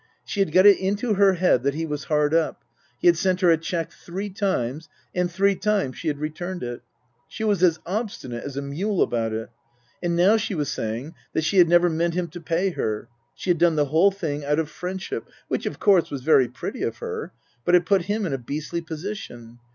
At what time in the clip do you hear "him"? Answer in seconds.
12.15-12.29, 18.05-18.25